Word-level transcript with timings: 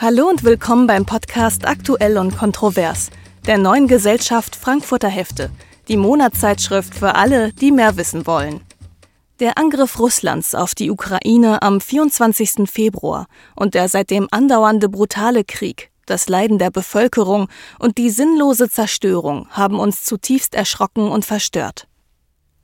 Hallo 0.00 0.28
und 0.28 0.44
willkommen 0.44 0.86
beim 0.86 1.06
Podcast 1.06 1.66
Aktuell 1.66 2.18
und 2.18 2.38
Kontrovers, 2.38 3.10
der 3.48 3.58
neuen 3.58 3.88
Gesellschaft 3.88 4.54
Frankfurter 4.54 5.08
Hefte, 5.08 5.50
die 5.88 5.96
Monatszeitschrift 5.96 6.94
für 6.94 7.16
alle, 7.16 7.52
die 7.52 7.72
mehr 7.72 7.96
wissen 7.96 8.24
wollen. 8.24 8.60
Der 9.40 9.58
Angriff 9.58 9.98
Russlands 9.98 10.54
auf 10.54 10.76
die 10.76 10.92
Ukraine 10.92 11.62
am 11.62 11.80
24. 11.80 12.70
Februar 12.70 13.26
und 13.56 13.74
der 13.74 13.88
seitdem 13.88 14.28
andauernde 14.30 14.88
brutale 14.88 15.42
Krieg, 15.42 15.90
das 16.06 16.28
Leiden 16.28 16.58
der 16.58 16.70
Bevölkerung 16.70 17.48
und 17.80 17.98
die 17.98 18.10
sinnlose 18.10 18.70
Zerstörung 18.70 19.48
haben 19.50 19.80
uns 19.80 20.04
zutiefst 20.04 20.54
erschrocken 20.54 21.08
und 21.08 21.24
verstört. 21.24 21.87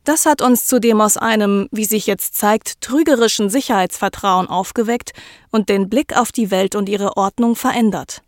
Das 0.04 0.26
hat 0.26 0.42
uns 0.42 0.66
zudem 0.66 1.00
aus 1.00 1.16
einem, 1.16 1.68
wie 1.72 1.86
sich 1.86 2.06
jetzt 2.06 2.34
zeigt, 2.34 2.82
trügerischen 2.82 3.48
Sicherheitsvertrauen 3.48 4.48
aufgeweckt 4.48 5.12
und 5.50 5.70
den 5.70 5.88
Blick 5.88 6.14
auf 6.16 6.30
die 6.30 6.50
Welt 6.50 6.74
und 6.74 6.90
ihre 6.90 7.16
Ordnung 7.16 7.56
verändert. 7.56 8.22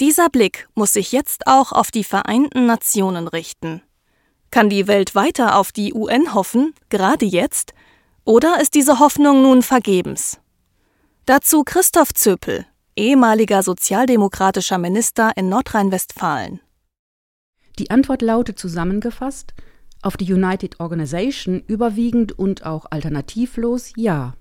Dieser 0.00 0.28
Blick 0.28 0.68
muss 0.74 0.92
sich 0.92 1.12
jetzt 1.12 1.46
auch 1.46 1.72
auf 1.72 1.90
die 1.90 2.04
Vereinten 2.04 2.66
Nationen 2.66 3.26
richten. 3.26 3.80
Kann 4.50 4.68
die 4.68 4.86
Welt 4.86 5.14
weiter 5.14 5.56
auf 5.56 5.72
die 5.72 5.94
UN 5.94 6.34
hoffen, 6.34 6.74
gerade 6.90 7.24
jetzt? 7.24 7.72
Oder 8.24 8.60
ist 8.60 8.74
diese 8.74 8.98
Hoffnung 8.98 9.42
nun 9.42 9.62
vergebens? 9.62 10.38
Dazu 11.26 11.64
Christoph 11.64 12.12
Zöpel, 12.12 12.66
ehemaliger 12.96 13.62
sozialdemokratischer 13.62 14.78
Minister 14.78 15.32
in 15.36 15.48
Nordrhein-Westfalen. 15.48 16.60
Die 17.78 17.90
Antwort 17.90 18.20
lautet 18.20 18.58
zusammengefasst, 18.58 19.54
auf 20.04 20.16
die 20.16 20.32
United 20.32 20.80
Organization 20.80 21.62
überwiegend 21.66 22.38
und 22.38 22.66
auch 22.66 22.86
alternativlos 22.90 23.92
ja. 23.96 24.34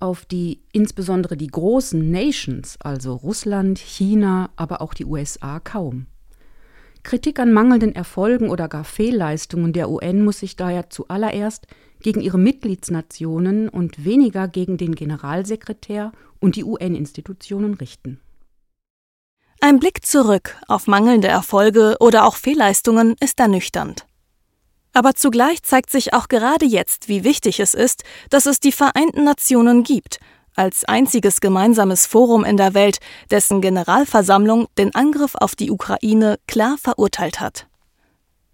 Auf 0.00 0.24
die 0.24 0.62
insbesondere 0.72 1.36
die 1.36 1.48
großen 1.48 2.10
Nations, 2.10 2.78
also 2.80 3.14
Russland, 3.14 3.78
China, 3.78 4.50
aber 4.56 4.80
auch 4.80 4.94
die 4.94 5.04
USA 5.04 5.60
kaum. 5.60 6.06
Kritik 7.02 7.38
an 7.38 7.52
mangelnden 7.52 7.94
Erfolgen 7.94 8.48
oder 8.48 8.68
gar 8.68 8.84
Fehlleistungen 8.84 9.72
der 9.72 9.90
UN 9.90 10.24
muss 10.24 10.40
sich 10.40 10.56
daher 10.56 10.88
zuallererst 10.88 11.66
gegen 12.00 12.20
ihre 12.20 12.38
Mitgliedsnationen 12.38 13.68
und 13.68 14.04
weniger 14.04 14.48
gegen 14.48 14.78
den 14.78 14.94
Generalsekretär 14.94 16.12
und 16.40 16.56
die 16.56 16.64
UN-Institutionen 16.64 17.74
richten. 17.74 18.20
Ein 19.60 19.80
Blick 19.80 20.06
zurück 20.06 20.56
auf 20.68 20.86
mangelnde 20.86 21.28
Erfolge 21.28 21.96
oder 21.98 22.24
auch 22.24 22.36
Fehlleistungen 22.36 23.16
ist 23.20 23.40
ernüchternd. 23.40 24.07
Aber 24.98 25.14
zugleich 25.14 25.62
zeigt 25.62 25.90
sich 25.90 26.12
auch 26.12 26.26
gerade 26.26 26.66
jetzt, 26.66 27.08
wie 27.08 27.22
wichtig 27.22 27.60
es 27.60 27.72
ist, 27.72 28.02
dass 28.30 28.46
es 28.46 28.58
die 28.58 28.72
Vereinten 28.72 29.22
Nationen 29.22 29.84
gibt, 29.84 30.18
als 30.56 30.84
einziges 30.86 31.40
gemeinsames 31.40 32.04
Forum 32.04 32.44
in 32.44 32.56
der 32.56 32.74
Welt, 32.74 32.98
dessen 33.30 33.60
Generalversammlung 33.60 34.66
den 34.76 34.92
Angriff 34.96 35.36
auf 35.36 35.54
die 35.54 35.70
Ukraine 35.70 36.40
klar 36.48 36.78
verurteilt 36.82 37.38
hat. 37.38 37.68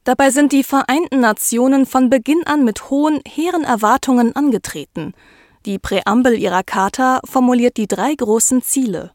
Dabei 0.05 0.29
sind 0.29 0.53
die 0.53 0.65
Vereinten 0.65 1.21
Nationen 1.21 1.87
von 1.87 2.11
Beginn 2.11 2.47
an 2.47 2.63
mit 2.63 2.91
hohen, 2.91 3.23
hehren 3.27 3.65
Erwartungen 3.65 4.37
angetreten. 4.37 5.15
Die 5.65 5.79
Präambel 5.79 6.39
ihrer 6.39 6.63
Charta 6.63 7.23
formuliert 7.25 7.79
die 7.79 7.89
drei 7.89 8.15
großen 8.15 8.61
Ziele. 8.61 9.13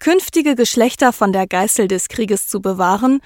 Künftige 0.00 0.56
Geschlechter 0.56 1.12
von 1.12 1.32
der 1.32 1.46
Geißel 1.46 1.86
des 1.86 2.08
Krieges 2.08 2.48
zu 2.48 2.60
bewahren, 2.60 3.20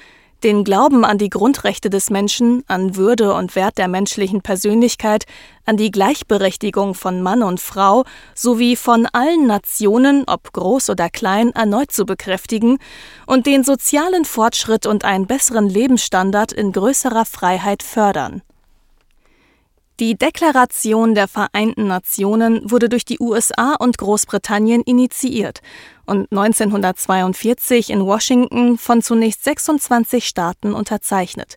den 0.45 0.65
Glauben 0.65 1.05
an 1.05 1.19
die 1.19 1.31
Grundrechte 1.31 1.91
des 1.91 2.11
Menschen, 2.11 2.65
an 2.67 2.97
Würde 2.97 3.35
und 3.35 3.55
Wert 3.57 3.79
der 3.79 3.89
menschlichen 3.89 4.43
Persönlichkeit, 4.43 5.25
an 5.65 5.77
die 5.77 5.91
Gleichberechtigung 5.91 6.95
von 6.95 7.23
Mann 7.23 7.43
und 7.43 7.61
Frau 7.61 8.05
sowie 8.35 8.77
von 8.77 9.07
allen 9.13 9.47
Nationen, 9.47 10.25
ob 10.27 10.53
groß 10.53 10.91
oder 10.91 11.09
klein, 11.09 11.51
erneut 11.51 11.93
zu 11.93 12.05
bekräftigen 12.05 12.79
und 13.27 13.47
den 13.47 13.65
sozialen 13.65 14.25
Fortschritt 14.25 14.87
und 14.87 15.05
einen 15.05 15.27
besseren 15.27 15.69
Lebensstandard 15.69 16.53
in 16.53 16.73
größerer 16.73 17.25
Freiheit 17.25 17.83
fördern. 17.83 18.43
Die 20.03 20.19
Deklaration 20.19 21.15
der 21.15 21.29
Vereinten 21.29 21.87
Nationen 21.87 22.69
wurde 22.69 22.89
durch 22.89 23.05
die 23.05 23.21
USA 23.21 23.77
und 23.79 23.99
Großbritannien 23.99 24.83
initiiert 24.83 25.61
und 26.07 26.27
1942 26.33 27.89
in 27.89 28.05
Washington 28.05 28.79
von 28.79 29.01
zunächst 29.01 29.45
26 29.45 30.27
Staaten 30.27 30.73
unterzeichnet, 30.73 31.57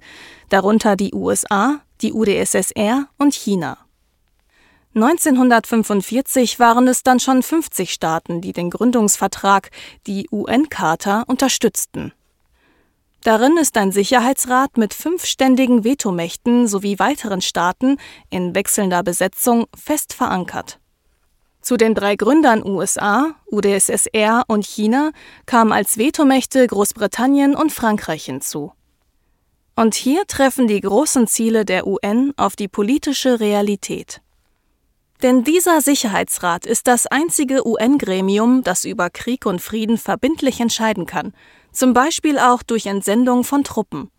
darunter 0.49 0.95
die 0.95 1.11
USA, 1.15 1.79
die 2.03 2.13
UdSSR 2.13 3.07
und 3.17 3.33
China. 3.33 3.79
1945 4.93 6.59
waren 6.59 6.87
es 6.87 7.01
dann 7.01 7.19
schon 7.19 7.41
50 7.41 7.91
Staaten, 7.91 8.41
die 8.41 8.53
den 8.53 8.69
Gründungsvertrag, 8.69 9.71
die 10.05 10.27
UN-Charta, 10.31 11.23
unterstützten. 11.25 12.13
Darin 13.25 13.57
ist 13.57 13.75
ein 13.75 13.91
Sicherheitsrat 13.91 14.77
mit 14.77 14.93
fünf 14.93 15.25
ständigen 15.25 15.83
Vetomächten 15.83 16.67
sowie 16.67 16.99
weiteren 16.99 17.41
Staaten 17.41 17.97
in 18.29 18.53
wechselnder 18.53 19.01
Besetzung 19.01 19.65
fest 19.75 20.13
verankert. 20.13 20.79
Zu 21.59 21.75
den 21.75 21.95
drei 21.95 22.17
Gründern 22.17 22.63
USA, 22.63 23.33
UdSSR 23.49 24.43
und 24.47 24.63
China 24.63 25.09
kamen 25.47 25.71
als 25.71 25.97
Vetomächte 25.97 26.67
Großbritannien 26.67 27.55
und 27.55 27.71
Frankreich 27.71 28.25
hinzu. 28.25 28.73
Und 29.75 29.95
hier 29.95 30.27
treffen 30.27 30.67
die 30.67 30.81
großen 30.81 31.25
Ziele 31.25 31.65
der 31.65 31.87
UN 31.87 32.31
auf 32.37 32.55
die 32.55 32.67
politische 32.67 33.39
Realität. 33.39 34.21
Denn 35.23 35.43
dieser 35.43 35.81
Sicherheitsrat 35.81 36.67
ist 36.67 36.85
das 36.85 37.07
einzige 37.07 37.65
UN-Gremium, 37.65 38.61
das 38.61 38.85
über 38.85 39.09
Krieg 39.09 39.47
und 39.47 39.61
Frieden 39.61 39.97
verbindlich 39.97 40.59
entscheiden 40.59 41.07
kann, 41.07 41.33
zum 41.75 41.93
Beispiel 41.93 42.39
auch 42.39 42.63
durch 42.63 42.85
Entsendung 42.85 43.43
von 43.43 43.63
Truppen. 43.63 44.09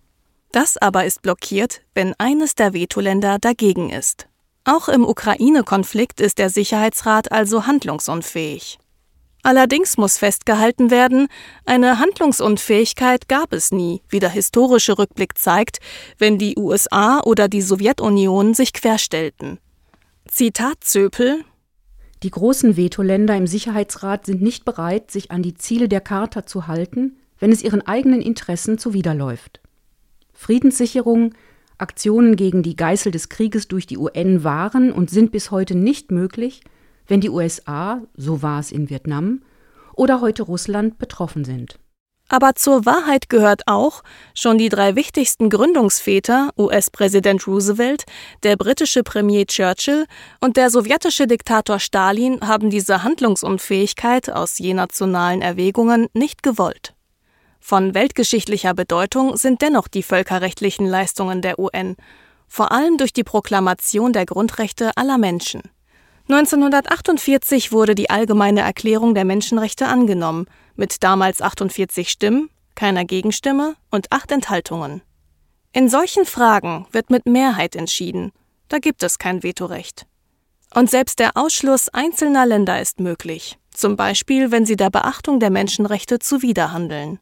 Das 0.52 0.76
aber 0.76 1.04
ist 1.04 1.22
blockiert, 1.22 1.82
wenn 1.94 2.14
eines 2.18 2.54
der 2.54 2.72
Vetoländer 2.72 3.38
dagegen 3.38 3.90
ist. 3.90 4.28
Auch 4.64 4.88
im 4.88 5.04
Ukraine-Konflikt 5.04 6.20
ist 6.20 6.38
der 6.38 6.50
Sicherheitsrat 6.50 7.30
also 7.30 7.66
handlungsunfähig. 7.66 8.78
Allerdings 9.42 9.96
muss 9.96 10.18
festgehalten 10.18 10.90
werden, 10.90 11.28
eine 11.64 12.00
Handlungsunfähigkeit 12.00 13.28
gab 13.28 13.52
es 13.52 13.70
nie, 13.70 14.02
wie 14.08 14.18
der 14.18 14.30
historische 14.30 14.98
Rückblick 14.98 15.38
zeigt, 15.38 15.78
wenn 16.18 16.36
die 16.36 16.56
USA 16.56 17.20
oder 17.20 17.46
die 17.46 17.62
Sowjetunion 17.62 18.54
sich 18.54 18.72
querstellten. 18.72 19.60
Zitat 20.26 20.78
Zöpel 20.82 21.44
Die 22.24 22.30
großen 22.30 22.76
Vetoländer 22.76 23.36
im 23.36 23.46
Sicherheitsrat 23.46 24.26
sind 24.26 24.42
nicht 24.42 24.64
bereit, 24.64 25.12
sich 25.12 25.30
an 25.30 25.44
die 25.44 25.54
Ziele 25.54 25.88
der 25.88 26.00
Charta 26.00 26.44
zu 26.44 26.66
halten, 26.66 27.16
wenn 27.38 27.52
es 27.52 27.62
ihren 27.62 27.82
eigenen 27.82 28.20
Interessen 28.20 28.78
zuwiderläuft. 28.78 29.60
Friedenssicherung, 30.32 31.34
Aktionen 31.78 32.36
gegen 32.36 32.62
die 32.62 32.76
Geißel 32.76 33.12
des 33.12 33.28
Krieges 33.28 33.68
durch 33.68 33.86
die 33.86 33.98
UN 33.98 34.44
waren 34.44 34.92
und 34.92 35.10
sind 35.10 35.32
bis 35.32 35.50
heute 35.50 35.74
nicht 35.74 36.10
möglich, 36.10 36.62
wenn 37.06 37.20
die 37.20 37.30
USA, 37.30 38.02
so 38.16 38.42
war 38.42 38.60
es 38.60 38.72
in 38.72 38.90
Vietnam, 38.90 39.42
oder 39.94 40.20
heute 40.20 40.42
Russland 40.42 40.98
betroffen 40.98 41.44
sind. 41.44 41.78
Aber 42.28 42.56
zur 42.56 42.84
Wahrheit 42.84 43.28
gehört 43.28 43.62
auch, 43.66 44.02
schon 44.34 44.58
die 44.58 44.68
drei 44.68 44.96
wichtigsten 44.96 45.48
Gründungsväter, 45.48 46.50
US-Präsident 46.58 47.46
Roosevelt, 47.46 48.04
der 48.42 48.56
britische 48.56 49.04
Premier 49.04 49.46
Churchill 49.46 50.06
und 50.40 50.56
der 50.56 50.70
sowjetische 50.70 51.28
Diktator 51.28 51.78
Stalin 51.78 52.40
haben 52.40 52.68
diese 52.68 53.04
Handlungsunfähigkeit 53.04 54.28
aus 54.28 54.58
je 54.58 54.74
nationalen 54.74 55.40
Erwägungen 55.40 56.08
nicht 56.14 56.42
gewollt. 56.42 56.95
Von 57.68 57.94
weltgeschichtlicher 57.94 58.74
Bedeutung 58.74 59.36
sind 59.36 59.60
dennoch 59.60 59.88
die 59.88 60.04
völkerrechtlichen 60.04 60.86
Leistungen 60.86 61.42
der 61.42 61.58
UN, 61.58 61.96
vor 62.46 62.70
allem 62.70 62.96
durch 62.96 63.12
die 63.12 63.24
Proklamation 63.24 64.12
der 64.12 64.24
Grundrechte 64.24 64.96
aller 64.96 65.18
Menschen. 65.18 65.62
1948 66.28 67.72
wurde 67.72 67.96
die 67.96 68.08
Allgemeine 68.08 68.60
Erklärung 68.60 69.16
der 69.16 69.24
Menschenrechte 69.24 69.88
angenommen, 69.88 70.46
mit 70.76 71.02
damals 71.02 71.42
48 71.42 72.08
Stimmen, 72.08 72.50
keiner 72.76 73.04
Gegenstimme 73.04 73.74
und 73.90 74.12
acht 74.12 74.30
Enthaltungen. 74.30 75.02
In 75.72 75.88
solchen 75.88 76.24
Fragen 76.24 76.86
wird 76.92 77.10
mit 77.10 77.26
Mehrheit 77.26 77.74
entschieden, 77.74 78.30
da 78.68 78.78
gibt 78.78 79.02
es 79.02 79.18
kein 79.18 79.42
Vetorecht. 79.42 80.06
Und 80.72 80.88
selbst 80.88 81.18
der 81.18 81.36
Ausschluss 81.36 81.88
einzelner 81.88 82.46
Länder 82.46 82.80
ist 82.80 83.00
möglich, 83.00 83.58
zum 83.72 83.96
Beispiel 83.96 84.52
wenn 84.52 84.66
sie 84.66 84.76
der 84.76 84.90
Beachtung 84.90 85.40
der 85.40 85.50
Menschenrechte 85.50 86.20
zuwiderhandeln. 86.20 87.18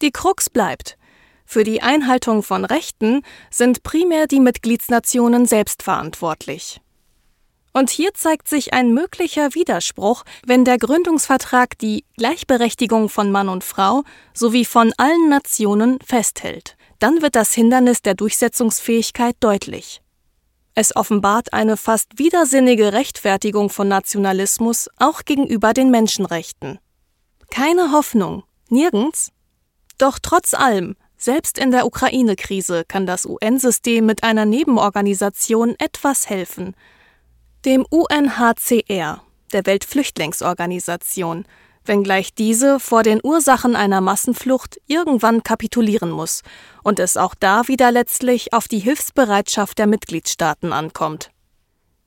Die 0.00 0.12
Krux 0.12 0.48
bleibt. 0.50 0.96
Für 1.44 1.64
die 1.64 1.82
Einhaltung 1.82 2.42
von 2.42 2.64
Rechten 2.64 3.22
sind 3.50 3.82
primär 3.82 4.26
die 4.26 4.40
Mitgliedsnationen 4.40 5.46
selbst 5.46 5.82
verantwortlich. 5.82 6.80
Und 7.72 7.90
hier 7.90 8.12
zeigt 8.14 8.48
sich 8.48 8.74
ein 8.74 8.92
möglicher 8.92 9.54
Widerspruch, 9.54 10.24
wenn 10.44 10.64
der 10.64 10.78
Gründungsvertrag 10.78 11.78
die 11.78 12.04
Gleichberechtigung 12.16 13.08
von 13.08 13.30
Mann 13.30 13.48
und 13.48 13.64
Frau 13.64 14.02
sowie 14.34 14.64
von 14.64 14.92
allen 14.96 15.28
Nationen 15.28 15.98
festhält. 16.04 16.76
Dann 16.98 17.22
wird 17.22 17.36
das 17.36 17.52
Hindernis 17.52 18.02
der 18.02 18.14
Durchsetzungsfähigkeit 18.14 19.36
deutlich. 19.40 20.02
Es 20.74 20.94
offenbart 20.94 21.52
eine 21.52 21.76
fast 21.76 22.18
widersinnige 22.18 22.92
Rechtfertigung 22.92 23.70
von 23.70 23.88
Nationalismus 23.88 24.88
auch 24.96 25.24
gegenüber 25.24 25.72
den 25.72 25.90
Menschenrechten. 25.90 26.78
Keine 27.50 27.92
Hoffnung. 27.92 28.44
Nirgends? 28.68 29.32
Doch 29.98 30.18
trotz 30.20 30.54
allem, 30.54 30.96
selbst 31.16 31.58
in 31.58 31.72
der 31.72 31.84
Ukraine-Krise 31.84 32.84
kann 32.86 33.04
das 33.04 33.26
UN-System 33.26 34.06
mit 34.06 34.22
einer 34.22 34.44
Nebenorganisation 34.44 35.74
etwas 35.78 36.30
helfen. 36.30 36.74
Dem 37.64 37.84
UNHCR, 37.90 39.22
der 39.52 39.66
Weltflüchtlingsorganisation, 39.66 41.44
wenngleich 41.84 42.34
diese 42.34 42.78
vor 42.78 43.02
den 43.02 43.20
Ursachen 43.22 43.74
einer 43.74 44.00
Massenflucht 44.00 44.78
irgendwann 44.86 45.42
kapitulieren 45.42 46.10
muss 46.10 46.42
und 46.84 47.00
es 47.00 47.16
auch 47.16 47.34
da 47.34 47.66
wieder 47.66 47.90
letztlich 47.90 48.52
auf 48.52 48.68
die 48.68 48.78
Hilfsbereitschaft 48.78 49.78
der 49.78 49.88
Mitgliedstaaten 49.88 50.72
ankommt. 50.72 51.32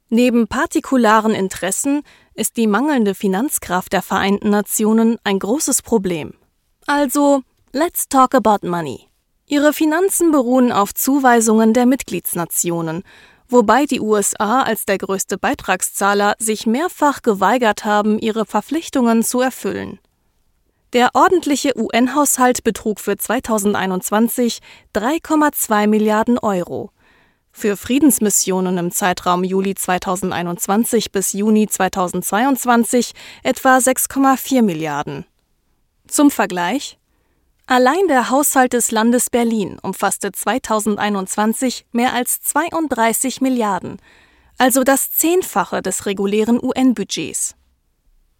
Neben 0.07 0.47
partikularen 0.47 1.33
Interessen 1.33 2.03
ist 2.33 2.57
die 2.57 2.67
mangelnde 2.67 3.15
Finanzkraft 3.15 3.91
der 3.91 4.01
Vereinten 4.01 4.49
Nationen 4.49 5.17
ein 5.23 5.39
großes 5.39 5.81
Problem. 5.81 6.33
Also, 6.85 7.43
let's 7.73 8.07
talk 8.07 8.33
about 8.33 8.67
money. 8.67 9.07
Ihre 9.47 9.73
Finanzen 9.73 10.31
beruhen 10.31 10.71
auf 10.71 10.93
Zuweisungen 10.93 11.73
der 11.73 11.85
Mitgliedsnationen, 11.85 13.03
wobei 13.49 13.85
die 13.85 13.99
USA 13.99 14.61
als 14.61 14.85
der 14.85 14.97
größte 14.97 15.37
Beitragszahler 15.37 16.35
sich 16.39 16.65
mehrfach 16.65 17.21
geweigert 17.21 17.83
haben, 17.83 18.19
ihre 18.19 18.45
Verpflichtungen 18.45 19.23
zu 19.23 19.41
erfüllen. 19.41 19.99
Der 20.93 21.11
ordentliche 21.13 21.77
UN-Haushalt 21.77 22.63
betrug 22.63 22.99
für 22.99 23.17
2021 23.17 24.59
3,2 24.93 25.87
Milliarden 25.87 26.37
Euro. 26.37 26.91
Für 27.53 27.75
Friedensmissionen 27.75 28.77
im 28.77 28.91
Zeitraum 28.91 29.43
Juli 29.43 29.75
2021 29.75 31.11
bis 31.11 31.33
Juni 31.33 31.67
2022 31.67 33.13
etwa 33.43 33.77
6,4 33.77 34.61
Milliarden. 34.61 35.25
Zum 36.07 36.31
Vergleich 36.31 36.97
Allein 37.67 38.07
der 38.07 38.29
Haushalt 38.29 38.73
des 38.73 38.91
Landes 38.91 39.29
Berlin 39.29 39.77
umfasste 39.81 40.31
2021 40.31 41.85
mehr 41.91 42.13
als 42.13 42.41
32 42.41 43.41
Milliarden, 43.41 43.97
also 44.57 44.83
das 44.83 45.11
Zehnfache 45.11 45.81
des 45.81 46.05
regulären 46.05 46.59
UN-Budgets. 46.61 47.55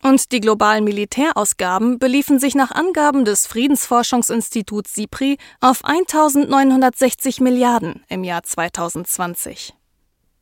Und 0.04 0.32
die 0.32 0.40
globalen 0.40 0.84
Militärausgaben 0.84 2.00
beliefen 2.00 2.40
sich 2.40 2.56
nach 2.56 2.72
Angaben 2.72 3.24
des 3.24 3.46
Friedensforschungsinstituts 3.46 4.96
SIPRI 4.96 5.38
auf 5.60 5.86
1960 5.86 7.40
Milliarden 7.40 8.04
im 8.10 8.24
Jahr 8.24 8.42
2020. 8.42 9.74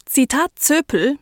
Zitat 0.06 0.52
Zöpel 0.56 1.18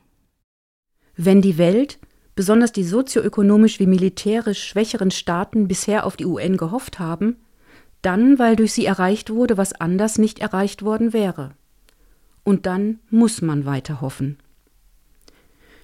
Wenn 1.16 1.42
die 1.42 1.58
Welt, 1.58 2.00
besonders 2.36 2.72
die 2.72 2.84
sozioökonomisch 2.84 3.80
wie 3.80 3.88
militärisch 3.88 4.64
schwächeren 4.64 5.10
Staaten 5.10 5.68
bisher 5.68 6.06
auf 6.06 6.16
die 6.16 6.26
UN 6.26 6.58
gehofft 6.58 7.00
haben, 7.00 7.38
dann 8.02 8.40
weil 8.40 8.56
durch 8.56 8.74
sie 8.74 8.86
erreicht 8.86 9.30
wurde, 9.30 9.58
was 9.58 9.74
anders 9.74 10.18
nicht 10.18 10.40
erreicht 10.40 10.84
worden 10.84 11.14
wäre. 11.14 11.52
Und 12.44 12.66
dann 12.66 13.00
muss 13.10 13.42
man 13.42 13.66
weiter 13.66 14.02
hoffen. 14.02 14.38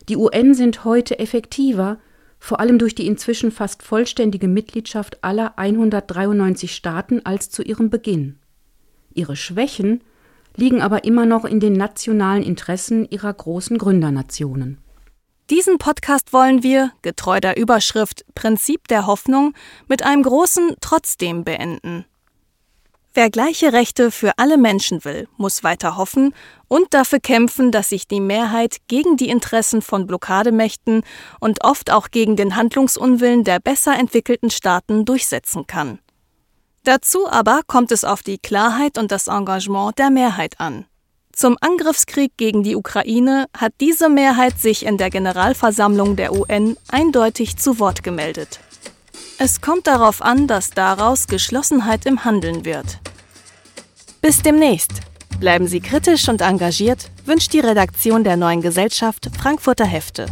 Die 0.10 0.18
UN 0.18 0.54
sind 0.54 0.84
heute 0.84 1.20
effektiver, 1.20 1.98
vor 2.40 2.60
allem 2.60 2.78
durch 2.78 2.94
die 2.94 3.08
inzwischen 3.08 3.52
fast 3.52 3.84
vollständige 3.84 4.48
Mitgliedschaft 4.48 5.24
aller 5.24 5.58
193 5.58 6.76
Staaten 6.76 7.22
als 7.24 7.50
zu 7.50 7.64
ihrem 7.64 7.90
Beginn. 7.90 8.38
Ihre 9.14 9.36
Schwächen 9.36 10.02
liegen 10.56 10.82
aber 10.82 11.06
immer 11.06 11.26
noch 11.26 11.46
in 11.46 11.60
den 11.60 11.74
nationalen 11.74 12.44
Interessen 12.44 13.08
ihrer 13.10 13.34
großen 13.34 13.78
Gründernationen. 13.78 14.78
Diesen 15.50 15.78
Podcast 15.78 16.32
wollen 16.32 16.64
wir, 16.64 16.92
getreu 17.02 17.40
der 17.42 17.58
Überschrift 17.58 18.24
Prinzip 18.34 18.88
der 18.88 19.08
Hoffnung, 19.08 19.54
mit 19.88 20.04
einem 20.04 20.24
großen 20.24 20.76
Trotzdem 20.80 21.44
beenden. 21.44 22.06
Wer 23.14 23.30
gleiche 23.30 23.74
Rechte 23.74 24.10
für 24.10 24.32
alle 24.38 24.58
Menschen 24.58 25.06
will, 25.06 25.28
muss 25.38 25.64
weiter 25.64 25.98
hoffen 25.98 26.34
und 26.68 26.94
dafür 26.96 27.20
kämpfen, 27.20 27.72
dass 27.72 27.90
sich 27.90 28.08
die 28.08 28.22
Mehrheit 28.22 28.78
gegen 28.88 29.18
die 29.18 29.30
Interessen 29.30 29.84
von 29.84 30.08
Blockademächten 30.08 31.04
und 31.40 31.64
oft 31.64 31.92
auch 31.92 32.10
gegen 32.10 32.36
den 32.36 32.56
Handlungsunwillen 32.56 33.44
der 33.44 33.60
besser 33.60 33.96
entwickelten 34.00 34.50
Staaten 34.50 35.06
durchsetzen 35.06 35.68
kann. 35.68 36.00
Dazu 36.86 37.30
aber 37.30 37.62
kommt 37.68 37.92
es 37.92 38.04
auf 38.04 38.24
die 38.24 38.40
Klarheit 38.40 38.98
und 38.98 39.12
das 39.12 39.28
Engagement 39.28 40.00
der 40.00 40.10
Mehrheit 40.10 40.60
an. 40.60 40.86
Zum 41.36 41.58
Angriffskrieg 41.62 42.38
gegen 42.38 42.62
die 42.62 42.76
Ukraine 42.76 43.48
hat 43.58 43.74
diese 43.82 44.08
Mehrheit 44.08 44.60
sich 44.60 44.86
in 44.86 44.98
der 44.98 45.10
Generalversammlung 45.10 46.16
der 46.16 46.32
UN 46.32 46.78
eindeutig 46.90 47.58
zu 47.58 47.80
Wort 47.80 48.04
gemeldet. 48.04 48.60
Es 49.40 49.60
kommt 49.60 49.88
darauf 49.88 50.22
an, 50.22 50.48
dass 50.48 50.70
daraus 50.70 51.26
Geschlossenheit 51.26 52.06
im 52.06 52.24
Handeln 52.24 52.66
wird. 52.66 53.00
Bis 54.22 54.44
demnächst. 54.44 54.92
Bleiben 55.40 55.68
Sie 55.68 55.80
kritisch 55.80 56.30
und 56.30 56.42
engagiert, 56.42 57.10
wünscht 57.26 57.52
die 57.52 57.60
Redaktion 57.60 58.24
der 58.24 58.38
neuen 58.38 58.62
Gesellschaft 58.62 59.32
Frankfurter 59.36 59.86
Hefte. 59.86 60.28